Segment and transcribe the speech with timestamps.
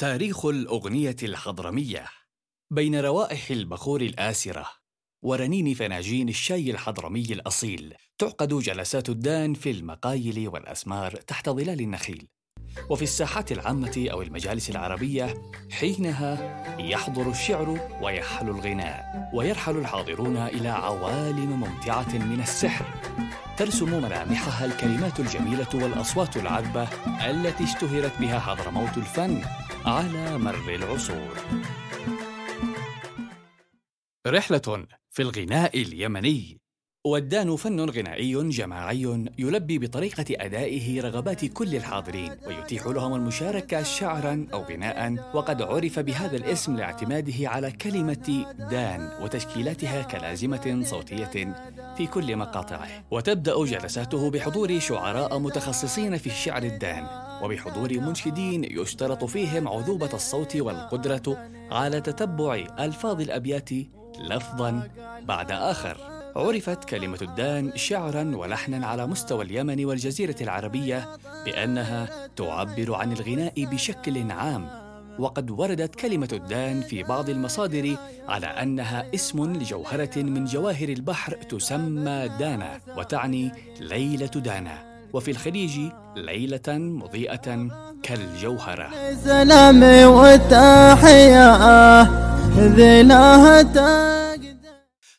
[0.00, 2.04] تاريخ الأغنية الحضرمية.
[2.70, 4.66] بين روائح البخور الآسرة
[5.22, 12.28] ورنين فناجين الشاي الحضرمي الأصيل تعقد جلسات الدان في المقايل والأسمار تحت ظلال النخيل.
[12.90, 21.60] وفي الساحات العامة أو المجالس العربية حينها يحضر الشعر ويحلو الغناء ويرحل الحاضرون إلى عوالم
[21.60, 22.86] ممتعة من السحر.
[23.56, 26.88] ترسم ملامحها الكلمات الجميلة والأصوات العذبة
[27.30, 29.42] التي اشتهرت بها حضرموت الفن.
[29.86, 31.36] على مر العصور.
[34.26, 36.59] رحلة في الغناء اليمني
[37.04, 44.62] والدان فن غنائي جماعي يلبي بطريقة أدائه رغبات كل الحاضرين ويتيح لهم المشاركة شعرا أو
[44.62, 51.54] غناء وقد عرف بهذا الاسم لاعتماده على كلمة دان وتشكيلاتها كلازمة صوتية
[51.96, 52.88] في كل مقاطعه.
[53.10, 57.06] وتبدأ جلساته بحضور شعراء متخصصين في الشعر الدان
[57.42, 63.70] وبحضور منشدين يشترط فيهم عذوبة الصوت والقدرة على تتبع ألفاظ الأبيات
[64.18, 64.88] لفظا
[65.22, 66.19] بعد آخر.
[66.36, 71.08] عرفت كلمة الدان شعرا ولحنا على مستوى اليمن والجزيرة العربية
[71.44, 74.68] بأنها تعبر عن الغناء بشكل عام.
[75.18, 77.96] وقد وردت كلمة الدان في بعض المصادر
[78.28, 84.90] على أنها اسم لجوهرة من جواهر البحر تسمى دانا وتعني ليلة دانا.
[85.12, 85.78] وفي الخليج
[86.16, 87.68] ليلة مضيئة
[88.02, 88.90] كالجوهرة.
[89.24, 91.50] سلامي وتحيا
[92.56, 93.62] ذناها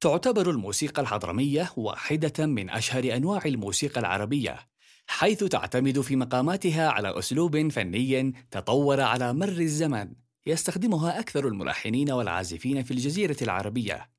[0.00, 4.58] تعتبر الموسيقى الحضرمية واحدة من أشهر أنواع الموسيقى العربية،
[5.06, 10.12] حيث تعتمد في مقاماتها على أسلوب فني تطور على مر الزمن،
[10.46, 14.10] يستخدمها أكثر الملحنين والعازفين في الجزيرة العربية،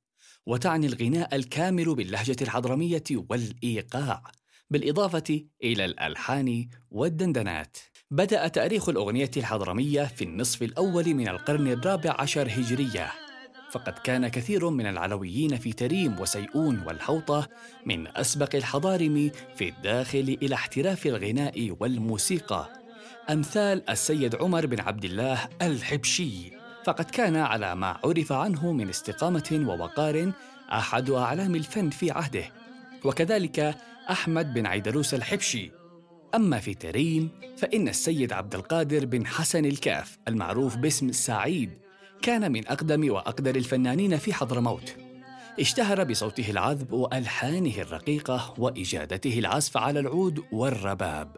[0.46, 4.24] وتعني الغناء الكامل باللهجة الحضرمية والإيقاع،
[4.70, 7.78] بالإضافة إلى الألحان والدندنات.
[8.12, 13.27] بدأ تاريخ الأغنية الحضرمية في النصف الأول من القرن الرابع عشر هجرية
[13.72, 17.48] فقد كان كثير من العلويين في تريم وسيئون والحوطة
[17.86, 22.70] من أسبق الحضارم في الداخل إلى احتراف الغناء والموسيقى.
[23.30, 26.52] أمثال السيد عمر بن عبد الله الحبشي.
[26.86, 30.32] فقد كان على ما عرف عنه من استقامة ووقار
[30.72, 32.52] أحد أعلام الفن في عهده.
[33.06, 33.76] وكذلك
[34.10, 35.72] أحمد بن عيدروس الحبشي.
[36.36, 41.70] أما في تريم فإن السيد عبد القادر بن حسن الكاف المعروف باسم سعيد
[42.22, 44.96] كان من أقدم وأقدر الفنانين في حضرموت
[45.60, 51.38] اشتهر بصوته العذب وألحانه الرقيقة وإجادته العزف على العود والرباب.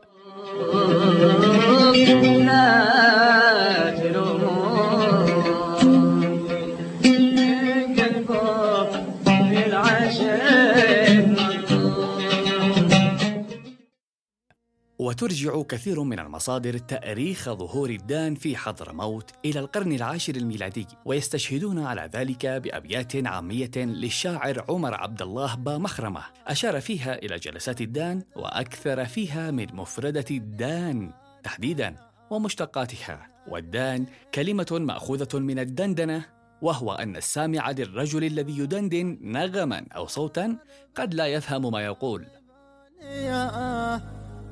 [15.00, 22.10] وترجع كثير من المصادر تأريخ ظهور الدان في حضرموت إلى القرن العاشر الميلادي ويستشهدون على
[22.14, 29.52] ذلك بأبيات عامية للشاعر عمر عبد الله بامخرمة أشار فيها إلى جلسات الدان وأكثر فيها
[29.52, 31.12] من مفردة الدان
[31.44, 33.28] تحديداً ومشتقاتها.
[33.48, 36.26] والدان كلمة مأخوذة من الدندنة
[36.62, 40.58] وهو أن السامع للرجل الذي يدندن نغما أو صوتا
[40.96, 42.26] قد لا يفهم ما يقول.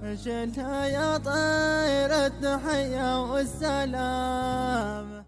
[0.02, 5.26] شلها يا طير التحية والسلام.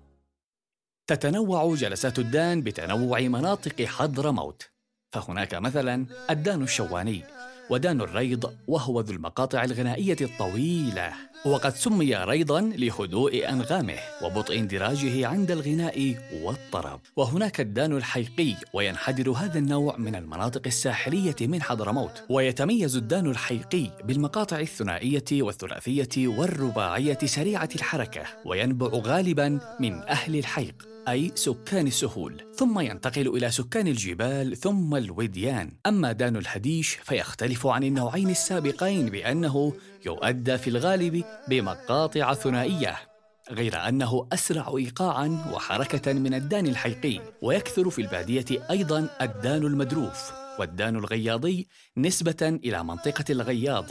[1.08, 4.70] تتنوع جلسات الدان بتنوع مناطق حضرموت.
[5.12, 7.24] فهناك مثلا الدان الشواني.
[7.70, 11.14] ودان الريض وهو ذو المقاطع الغنائية الطويلة.
[11.46, 17.00] وقد سمي ريضا لهدوء أنغامه وبطء اندراجه عند الغناء والطرب.
[17.16, 22.24] وهناك الدان الحيقي وينحدر هذا النوع من المناطق الساحلية من حضرموت.
[22.30, 30.88] ويتميز الدان الحيقي بالمقاطع الثنائية والثلاثية والرباعية سريعة الحركة وينبع غالبا من أهل الحيق.
[31.10, 35.72] أي سكان السهول ثم ينتقل إلى سكان الجبال ثم الوديان.
[35.86, 39.74] أما دان الهديش فيختلف عن النوعين السابقين بأنه
[40.06, 42.96] يؤدى في الغالب بمقاطع ثنائية
[43.52, 47.20] غير أنه أسرع إيقاعا وحركة من الدان الحيقي.
[47.42, 51.68] ويكثر في البادية أيضا الدان المدروف والدان الغياضي
[51.98, 53.86] نسبة إلى منطقة الغياض.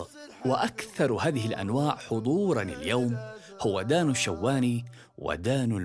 [0.47, 3.17] وأكثر هذه الأنواع حضورا اليوم
[3.61, 4.85] هو دان الشواني
[5.19, 5.77] ودان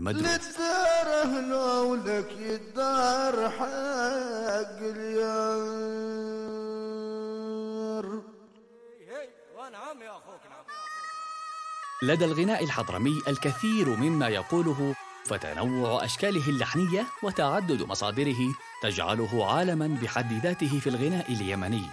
[1.23, 5.73] المدروف ولك يدار حق اليار
[12.03, 20.79] لدى الغناء الحضرمي الكثير مما يقوله فتنوع أشكاله اللحنية وتعدد مصادره تجعله عالماً بحد ذاته
[20.79, 21.85] في الغناء اليمني.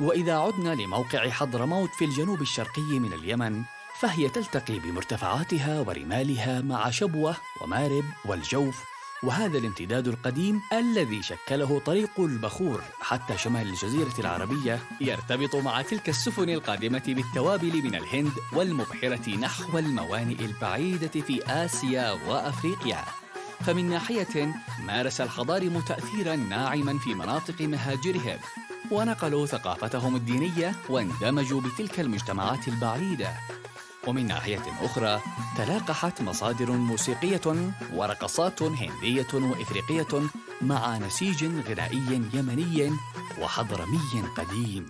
[0.00, 3.62] وإذا عدنا لموقع حضرموت في الجنوب الشرقي من اليمن،
[3.94, 8.84] فهي تلتقي بمرتفعاتها ورمالها مع شبوة ومارب والجوف
[9.22, 12.82] وهذا الامتداد القديم الذي شكله طريق البخور.
[13.00, 20.44] حتى شمال الجزيرة العربية يرتبط مع تلك السفن القادمة بالتوابل من الهند والمبحرة نحو الموانئ
[20.44, 23.04] البعيدة في آسيا وأفريقيا.
[23.60, 24.54] فمن ناحية
[24.86, 28.38] مارس الحضارم تأثيرا ناعما في مناطق مهاجرهم
[28.90, 33.32] ونقلوا ثقافتهم الدينية واندمجوا بتلك المجتمعات البعيدة.
[34.06, 35.20] ومن ناحية أخرى
[35.56, 40.22] تلاقحت مصادر موسيقية ورقصات هندية وإفريقية
[40.62, 42.92] مع نسيج غنائي يمني
[43.40, 44.00] وحضرمي
[44.36, 44.86] قديم.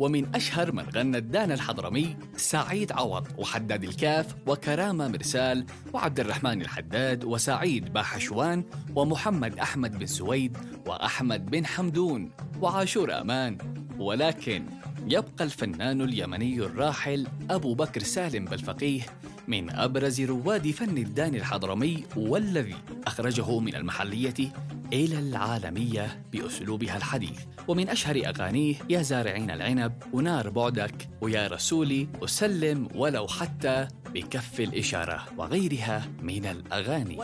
[0.00, 7.24] ومن أشهر من غنى الدان الحضرمي سعيد عوض وحداد الكاف وكرامة مرسال وعبد الرحمن الحداد
[7.24, 8.64] وسعيد باحشوان
[8.94, 10.56] ومحمد أحمد بن سويد
[10.86, 12.30] وأحمد بن حمدون
[12.60, 13.58] وعاشور أمان.
[13.98, 14.66] ولكن
[15.06, 19.02] يبقى الفنان اليمني الراحل أبو بكر سالم بالفقيه
[19.48, 22.76] من أبرز رواد فن الدان الحضرمي والذي
[23.06, 24.52] أخرجه من المحلية
[24.92, 27.40] إلى العالمية بأسلوبها الحديث.
[27.68, 35.26] ومن أشهر أغانيه يا زارعين العنب ونار بعدك ويا رسولي أسلم ولو حتى بكف الإشارة
[35.38, 37.18] وغيرها من الأغاني.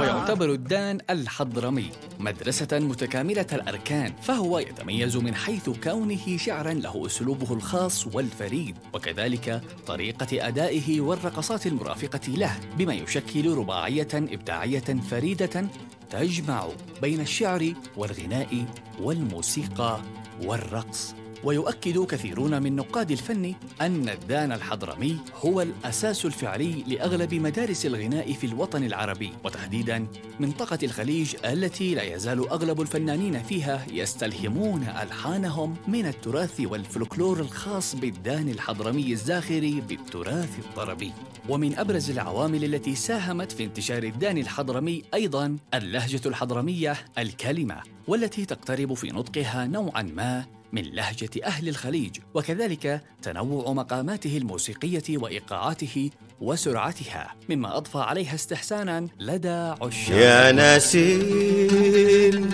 [0.00, 8.06] ويعتبر الدان الحضرمي مدرسة متكاملة الأركان فهو يتميز من حيث كونه شعرا له أسلوبه الخاص
[8.06, 15.66] والفريد وكذلك طريقة أدائه والرقصات المرافقة له بما يشكل رباعية إبداعية فريدة
[16.10, 16.68] تجمع
[17.02, 18.64] بين الشعر والغناء
[19.00, 20.00] والموسيقى
[20.42, 21.14] والرقص.
[21.44, 28.46] ويؤكد كثيرون من نقاد الفن أن الدان الحضرمي هو الأساس الفعلي لأغلب مدارس الغناء في
[28.46, 30.06] الوطن العربي وتحديدا
[30.40, 38.48] منطقة الخليج التي لا يزال أغلب الفنانين فيها يستلهمون ألحانهم من التراث والفلكلور الخاص بالدان
[38.48, 41.12] الحضرمي الزاخر بالتراث الطربي.
[41.48, 48.94] ومن أبرز العوامل التي ساهمت في انتشار الدان الحضرمي أيضا اللهجة الحضرمية الكلمة والتي تقترب
[48.94, 50.44] في نطقها نوعا ما
[50.74, 56.10] من لهجة أهل الخليج وكذلك تنوع مقاماته الموسيقية وإيقاعاته
[56.40, 60.18] وسرعتها مما أضفى عليها استحسانا لدى عشاق.
[60.18, 62.50] يا ناسين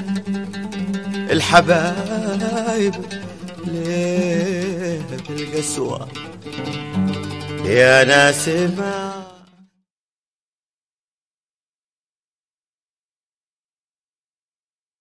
[1.31, 2.95] الحبايب
[3.67, 5.01] ليه
[5.31, 6.09] القسوة.
[7.65, 9.10] يا ناس ما